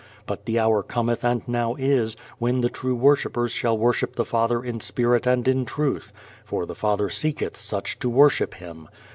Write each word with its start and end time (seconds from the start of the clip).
But 0.25 0.45
the 0.45 0.57
hour 0.57 0.81
cometh, 0.81 1.23
and 1.23 1.47
now 1.47 1.75
is, 1.75 2.17
when 2.39 2.61
the 2.61 2.71
true 2.71 2.95
worshippers 2.95 3.51
shall 3.51 3.77
worship 3.77 4.15
the 4.15 4.25
Father 4.25 4.63
in 4.65 4.79
spirit 4.79 5.27
and 5.27 5.47
in 5.47 5.63
truth: 5.63 6.11
for 6.43 6.65
the 6.65 6.73
Father 6.73 7.07
seeketh 7.07 7.55
such 7.55 7.99
to 7.99 8.09
worship 8.09 8.55
Him. 8.55 8.89